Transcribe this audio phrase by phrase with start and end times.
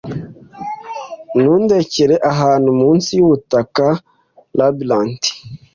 [1.35, 3.85] Nundekere ahantu munsi yubutaka
[4.57, 5.23] labyrint